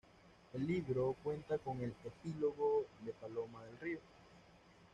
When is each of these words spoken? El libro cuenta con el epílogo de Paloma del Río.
El 0.55 0.65
libro 0.65 1.15
cuenta 1.21 1.59
con 1.59 1.79
el 1.79 1.93
epílogo 2.03 2.87
de 3.05 3.11
Paloma 3.11 3.63
del 3.65 3.77
Río. 3.79 3.99